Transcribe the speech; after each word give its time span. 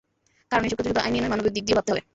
কারণ 0.51 0.63
এসব 0.65 0.75
ক্ষেত্রে 0.75 0.91
শুধু 0.93 1.03
আইন 1.05 1.11
নিয়ে 1.13 1.23
নয়, 1.23 1.31
মানবিক 1.33 1.53
দিক 1.55 1.63
নিয়েও 1.65 1.77
ভাবতে 1.79 1.91
হবে। 1.91 2.01